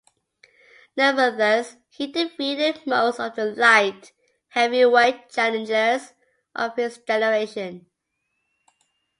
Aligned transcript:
Nevertheless, 0.97 1.77
he 1.89 2.07
defeated 2.11 2.87
most 2.87 3.19
of 3.19 3.35
the 3.35 3.45
light 3.55 4.13
heavyweight 4.47 5.29
challengers 5.29 6.13
of 6.55 6.75
his 6.75 6.97
generation. 6.97 7.85